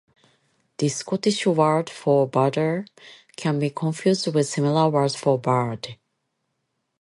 [0.77, 2.85] This Scottish word for "border"
[3.35, 5.95] can be confused with similar words for "bird".